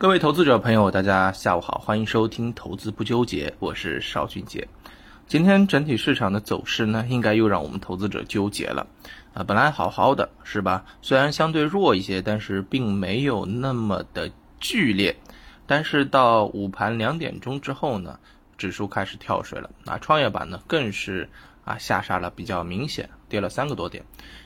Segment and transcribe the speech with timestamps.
[0.00, 4.66] 各位投资者朋友，大家下午好，欢迎收听《投资不纠结》，我是邵俊杰。
[5.26, 8.86] 今天整体市场的走势呢，应该又让我们投资者纠结了。
[9.34, 10.82] 啊，本来好好的是吧？
[11.02, 15.14] 虽然相对弱一些，但是并没有那么的剧烈。
[15.66, 18.18] 但是到午盘两点钟之后呢，
[18.56, 19.68] 指数开始跳水了。
[19.84, 21.28] 啊，创业板呢更是
[21.66, 24.02] 啊下杀了比较明显，跌了三个多点。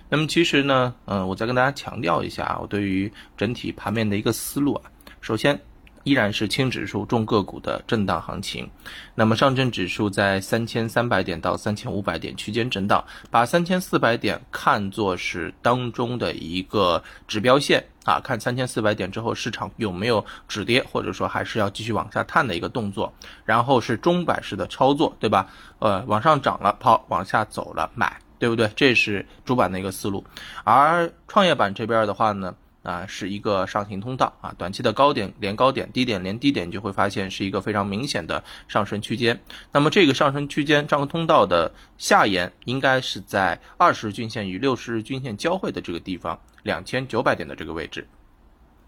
[0.08, 4.90] 那么其实呢，嗯，我再跟大家强调一下啊，我对于整体盘面的一个思路啊。
[5.24, 5.58] 首先，
[6.02, 8.70] 依然是轻指数重个股的震荡行情。
[9.14, 23.10] 那么上证指数在三千三百点到三千五百点区间震荡，把三千四百点看作是当中的一个指标线啊，看三千四百点之后市场有没有止跌，或者说还是要继续往下探的一个动作。
[23.46, 25.48] 然后是中板式的操作，对吧？
[25.78, 28.70] 呃，往上涨了抛，往下走了买，对不对？
[28.76, 30.22] 这是主板的一个思路。
[30.64, 32.54] 而创业板这边的话呢？
[32.84, 39.40] 啊，是一个上行通道啊，短期的高点连高点，低点连低点，就会发现是一个非常明显的上升区间。
[39.72, 48.06] 那么这个上升区间这个通道的下沿，应该是在二十日均线与六十日均线交汇的这个地方，两千九百点的这个位置。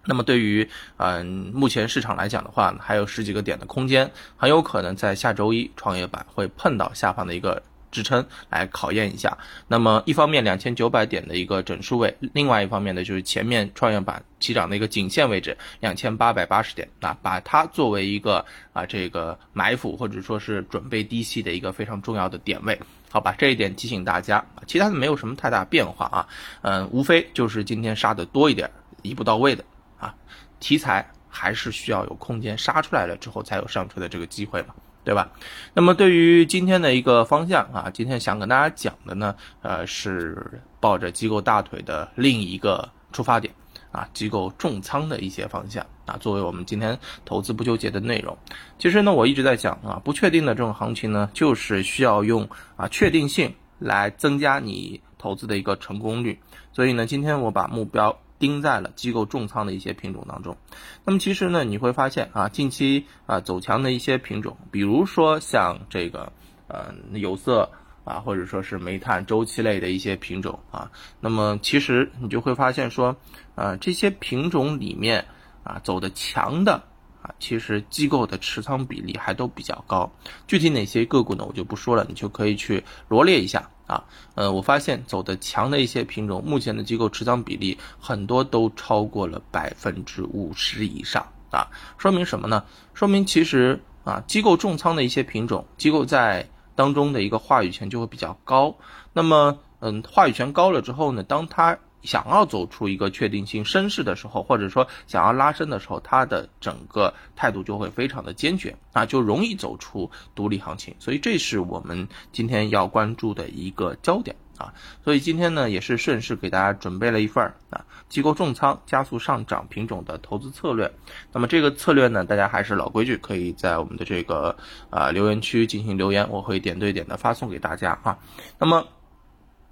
[0.05, 7.63] 那么对于嗯目前市场来讲的话，还有十几个点的空间，很有可能在下周一创业板会碰到下方的一个。
[7.97, 9.34] 支撑来考验一下，
[9.66, 16.86] 那么一方面两千九百点的一个整数位，另外一方面呢就是前面创业板起涨的一个颈线位置两千八百八十点。
[17.00, 22.78] 啊，把它作为一个啊这个埋伏或者说是准备低吸的一个非常重要的点位，
[23.11, 26.28] 好吧，这一点提醒大家，其他的没有什么太大变化啊，
[26.62, 28.69] 嗯，无非就是今天杀的多一点，
[29.02, 29.64] 一步到位的。
[29.98, 30.12] 啊，
[30.58, 34.74] 题材还是需要有空间杀出来了之后才有上车的这个机会嘛。
[35.07, 35.31] 对吧？
[35.73, 43.55] 那么对于今天的一个方向啊，今天想跟大家讲的呢，呃，是抱着机构大腿的另一个出发点
[43.93, 48.37] 啊，机构重仓的一些方向啊，作为我们今天投资不纠结的内容。
[48.81, 56.41] 其实呢，我一直在讲啊，不确定的这种行情呢，就是需要用啊确定性来增加你投资的一个成功率。
[56.73, 58.19] 所以呢，今天我把目标。
[58.39, 60.57] 盯在了机构重仓的一些品种当中，
[61.05, 66.33] 那么其实呢，你会发现啊，近期啊走强的一些品种，比如说像这个
[66.69, 67.70] 呃有色
[68.05, 73.17] 啊，或者说是煤炭周期类的一些品种啊，那么其实你就会发现说，
[73.55, 75.27] 呃这些品种里面
[75.64, 76.74] 啊走的强的
[77.23, 77.35] 啊。
[77.39, 80.13] 其实机构的持仓比例还都比较高，
[80.47, 81.45] 具体哪些个股呢？
[81.45, 84.05] 我就不说了，你就可以去罗列一下啊。
[84.35, 91.67] 呃，我发现走的强的一些品种，目前的机构持仓比例很多都超过了百分之五十以上啊。
[91.98, 92.64] 说明什么呢？
[92.95, 98.74] 说明其实啊，机构重仓的一些品种，机构在当中的一个话语权就会比较高。
[99.13, 110.94] 那么，嗯，话语权高了之后呢，当它想要走出一个确定性升势的时候，或者说想要拉升的时候，它的整个态度就会非常的坚决啊，就容易走出独立行情。
[110.98, 114.72] 所以这是我们今天要关注的一个焦点啊。
[115.05, 120.90] 所以今天呢，也是顺势给大家准备了一份啊机构重仓加速上涨品种的投资策略。
[121.33, 124.56] 那么这个策略呢，大家还是老规矩，可以在我们的这个
[124.90, 128.17] 啊留言区进行留言，我会点对点的发送给大家啊。
[128.58, 128.87] 那么。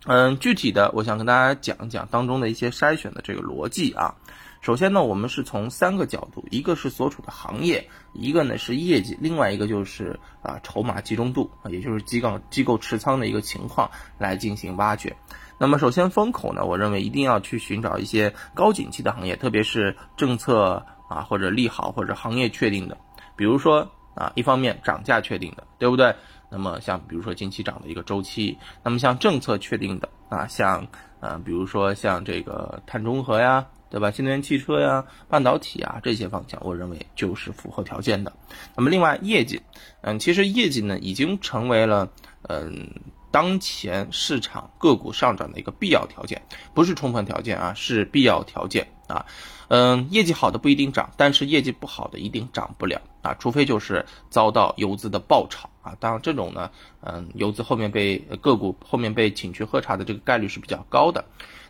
[0.06, 4.14] 嗯，具体的，我想跟大家讲一讲当中的一些筛选的这个逻辑啊。
[4.60, 15.16] 首先呢，我们是从三个角度，一个是所处的行业，一个呢是业绩，另外一个就是啊筹码集中度啊，也就是机构机构持仓的一个情况来进行挖掘。
[15.58, 22.98] 那么首先风口呢，我认为一定要去寻找一些高景气的行业，特别是政策啊或者利好或者行业确定的，
[23.36, 26.14] 比如说啊一方面涨价确定的，对不对？
[26.56, 30.86] 那么像比如说近期涨的一个周期，那么像政策确定的啊，像
[31.18, 34.08] 呃比如说像这个碳中和呀，对吧？
[34.12, 38.32] 新能源汽车呀、半导体啊这些方向，我认为就是符合条件的。
[38.76, 39.60] 那么另外业绩，
[40.02, 42.08] 嗯，其实业绩呢已经成为了
[42.48, 42.88] 嗯
[43.34, 46.40] 当前市场个股上涨的一个必要条件，
[46.72, 49.26] 不是充分条件啊，是必要条件啊。
[49.66, 55.96] 嗯，业绩好的不一定涨，但是业绩不好的一定涨不了啊，除非就是遭到游资的爆炒啊。
[55.98, 56.70] 当然这种呢，
[57.00, 61.24] 嗯，游资后面被个股后面被请去喝茶的这个概率是比较高的。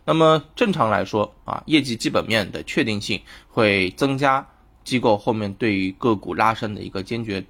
[0.05, 3.19] 那么正常来说啊，业绩基本面的确定性
[3.49, 4.47] 会增加
[4.85, 7.43] 机构后面对于个股拉升的一个坚决。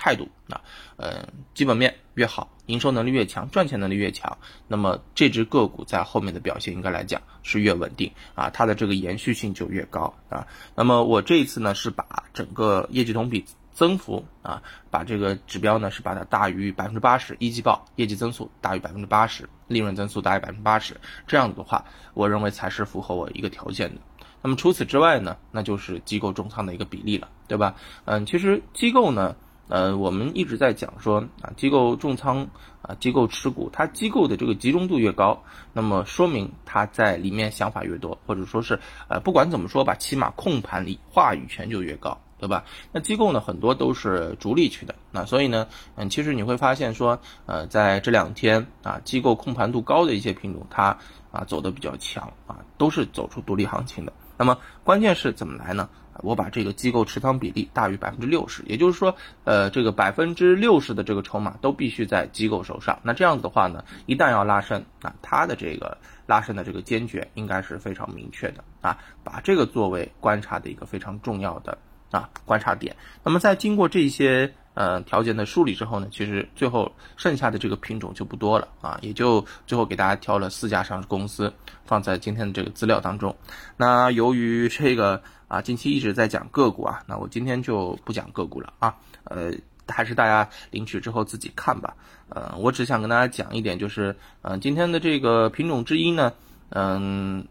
[0.00, 0.58] 态度啊，
[0.96, 10.46] 呃，基本面越好，营收能力越强，赚钱能力越强，那么这只个股在后面的表现应该来讲是越稳定啊，它的这个延续性就越高啊。
[10.74, 13.44] 那么我这一次呢是把整个业绩同比
[13.74, 24.00] 增幅啊，把这个指标呢是把它大于百分之八十，一季报业绩增速大于百分之八十，利润增速大于百分之八十，这样子的话，我认为才是符合我一个条件的。
[24.40, 27.74] 那么除此之外呢，那就是机构重仓的一个比例了，对吧？
[28.06, 29.36] 嗯，其实机构呢。
[29.70, 32.48] 呃，我们一直在讲说啊，机构重仓
[32.82, 35.40] 啊，机构持股，它机构的这个集中度越高，
[35.72, 42.64] 那么说明它在里面想法越多，或者说是呃，不管怎么说吧，起码控盘力、话语权就越高，对吧？
[42.90, 50.98] 那机构呢，很多都是逐利去的，那所以呢，嗯，其实你会发现说，呃，在这两天啊，机构控盘度高的一些品种，它
[51.30, 54.12] 啊走的比较强啊，都是走出独立行情的。
[54.40, 55.90] 那么关键是怎么来呢？
[56.22, 59.14] 我把这个机构持仓比例大于百分之六十，也就是说，
[59.44, 62.98] 呃，这个百分之六十的这个筹码都必须在机构手上。
[63.02, 71.76] 那这样子的话呢，一旦要拉升，那它的这个拉升的这个坚决应该是非常明确的啊，把这个作为观察的一个非常重要的
[72.10, 72.96] 啊观察点。
[73.22, 74.54] 那么在经过这些。
[74.74, 81.52] 呃，条件的梳理之后呢，其实最后剩下的这个品种就不多了啊，也就最后给大家挑了四家上市公司
[81.84, 83.36] 放在今天的这个资料当中。
[83.76, 88.94] 那由于这个啊，近期一直在讲个股啊，那我今天就不讲个股了啊，
[89.24, 89.52] 呃，
[89.88, 91.94] 还是大家领取之后自己看吧。
[92.28, 96.32] 呃，我只想跟大家讲一点，就是嗯，今天的这个品种之一呢，
[96.70, 97.46] 嗯。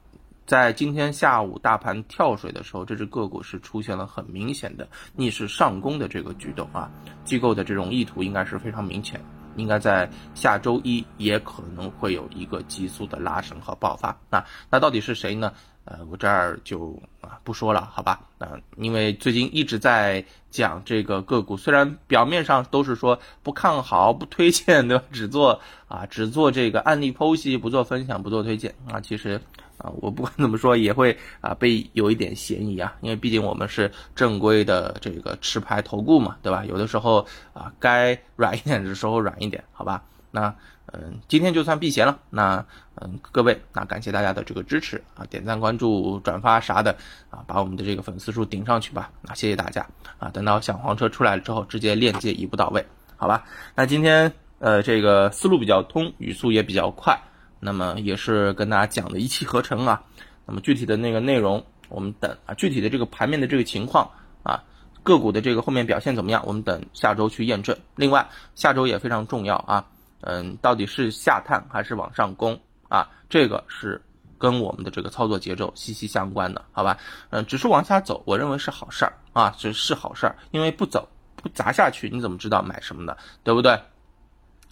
[0.49, 6.89] 在今天下午大盘跳水的时候，这只个股是出现了很明显的逆势上攻的这个举动啊，
[7.23, 9.23] 机构的这种意图应该是非常明显，
[9.57, 14.17] 应该在下周一也可能会有一个急速的拉升和爆发。
[14.27, 15.53] 那那到底是谁呢？
[15.85, 18.19] 呃，我这儿就啊不说了，好吧？
[18.39, 25.03] 啊，因为最近一直在讲这个个股，虽然表面上都是说不看好、不推荐，对吧？
[25.11, 29.39] 只做啊，只做这个案例剖析，不做分享，不做推荐啊，其实。
[29.79, 36.65] 啊，我不管怎么说也会啊被有一点嫌疑啊，因为毕竟我们是正规的这个持牌投顾嘛，对吧？
[36.65, 40.03] 有的时候啊该软一点的时候软一点，好吧？
[40.31, 40.53] 那
[40.91, 42.19] 嗯，今天就算避嫌了。
[42.29, 42.65] 那
[42.95, 46.91] 嗯，各位，那感谢大家的这个支持啊，点赞、关注、转发啥的
[47.29, 49.09] 啊，把我们的这个粉丝数顶上去吧。
[49.21, 49.87] 那谢谢大家
[50.17, 52.85] 啊，等到小黄车出来了之后，直接链接一步到位，
[53.15, 53.45] 好吧？
[53.75, 57.17] 那今天呃这个思路比较通，语速也比较快。
[57.59, 60.01] 那么也是跟大家讲的一气呵成啊。
[60.45, 64.09] 那么具体的那个内容，我们等啊，具体的这个盘面的这个情况
[64.41, 64.63] 啊，
[65.03, 67.77] 个股的这个后面表现怎么样，我们等下周去验证。
[67.95, 69.85] 另外，下周也非常重要啊，
[70.21, 73.07] 嗯，到底是下探还是往上攻啊？
[73.29, 74.01] 这个是
[74.39, 76.97] 跟我们的这个操作节奏息息相关的，好吧？
[77.29, 83.79] 嗯，指数往下走，我认为是好事儿啊，是是好事儿，因为不走不砸下去，你怎么知道买什么的，对不对？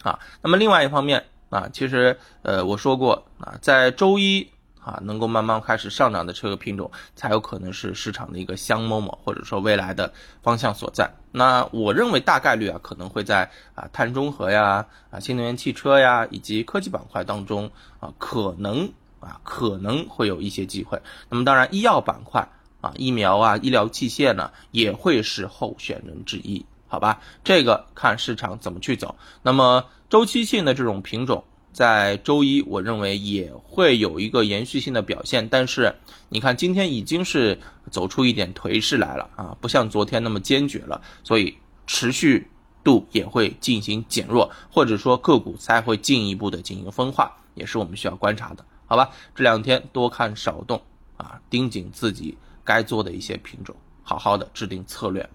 [0.02, 1.24] 啊，那么另外一方面。
[1.50, 4.46] 啊，其实，呃，我说过啊，在周一
[4.80, 10.12] 啊，能够慢慢开始上涨的这个品种，才有可能是市场的一个香某某，或者说未来的
[10.42, 11.10] 方向所在。
[11.32, 17.70] 那我认为大概率啊，可能会在啊碳中和呀、啊新能源汽车呀以及科技板块当中
[18.00, 18.90] 啊，可能
[19.20, 21.00] 啊可能会有一些机会。
[21.28, 22.48] 那么当然，医药板块
[22.80, 26.64] 啊，疫苗啊、医疗器械呢，也会是候选人之一。
[26.88, 29.14] 好吧，这个看市场怎么去走。
[29.42, 35.46] 那么周期性的这种品种，在周一我认为也会有一个延续性的表现。
[35.48, 35.94] 但是
[36.30, 41.56] 你看今天已经是走出一点颓势来了啊，不像昨天那么坚决了，所以
[41.86, 42.50] 持续
[42.82, 48.64] 度也会进行减弱，或者说个股才会进一步的进行分化，也是我们需要观察的。
[48.86, 50.80] 好吧，这两天多看少动
[51.18, 55.28] 啊，盯紧自己该做的一些品种，好好的制定策略。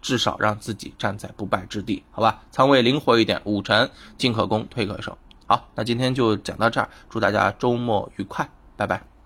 [0.00, 2.42] 至少让自己站在不败之地，好吧？
[2.50, 5.16] 仓位灵活一点，五成进可攻，退可守。
[5.46, 9.17] 好，那今天就讲到这儿，祝大家周末愉快，拜拜。